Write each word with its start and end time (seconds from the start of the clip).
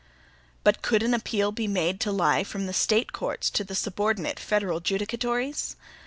But 0.63 0.81
could 0.81 1.03
an 1.03 1.13
appeal 1.13 1.51
be 1.51 1.67
made 1.67 1.99
to 1.99 2.11
lie 2.11 2.43
from 2.43 2.65
the 2.65 2.73
State 2.73 3.13
courts 3.13 3.51
to 3.51 3.63
the 3.63 3.75
subordinate 3.75 4.39
federal 4.39 4.79
judicatories? 4.81 5.75